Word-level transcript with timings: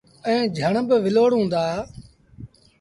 ائيٚݩ 0.27 0.51
جھڻ 0.57 0.73
با 0.87 0.95
ولوڙون 1.03 1.45
دآ۔ 1.53 1.63